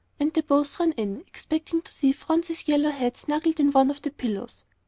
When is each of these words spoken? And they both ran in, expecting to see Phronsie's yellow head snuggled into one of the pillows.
And 0.19 0.33
they 0.33 0.41
both 0.41 0.79
ran 0.79 0.93
in, 0.93 1.23
expecting 1.27 1.83
to 1.83 1.93
see 1.93 2.11
Phronsie's 2.11 2.67
yellow 2.67 2.89
head 2.89 3.17
snuggled 3.19 3.59
into 3.59 3.71
one 3.73 3.91
of 3.91 4.01
the 4.01 4.09
pillows. 4.09 4.63